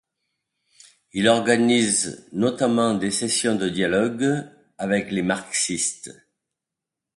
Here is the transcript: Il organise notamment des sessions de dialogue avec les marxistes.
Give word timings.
Il 1.13 1.27
organise 1.27 2.27
notamment 2.31 2.95
des 2.95 3.11
sessions 3.11 3.55
de 3.55 3.69
dialogue 3.69 4.47
avec 4.79 5.11
les 5.11 5.21
marxistes. 5.21 6.09